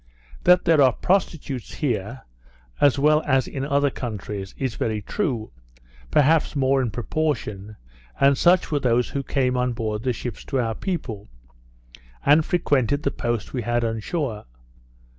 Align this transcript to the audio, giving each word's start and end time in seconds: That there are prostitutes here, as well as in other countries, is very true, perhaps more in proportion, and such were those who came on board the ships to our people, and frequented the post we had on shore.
That 0.45 0.65
there 0.65 0.81
are 0.81 0.93
prostitutes 0.93 1.75
here, 1.75 2.23
as 2.79 2.97
well 2.97 3.21
as 3.23 3.47
in 3.47 3.63
other 3.63 3.91
countries, 3.91 4.55
is 4.57 4.73
very 4.73 4.99
true, 5.03 5.51
perhaps 6.09 6.55
more 6.55 6.81
in 6.81 6.89
proportion, 6.89 7.75
and 8.19 8.35
such 8.35 8.71
were 8.71 8.79
those 8.79 9.09
who 9.09 9.21
came 9.21 9.55
on 9.55 9.73
board 9.73 10.01
the 10.01 10.11
ships 10.11 10.43
to 10.45 10.59
our 10.59 10.73
people, 10.73 11.29
and 12.25 12.43
frequented 12.43 13.03
the 13.03 13.11
post 13.11 13.53
we 13.53 13.61
had 13.61 13.83
on 13.83 13.99
shore. 13.99 14.45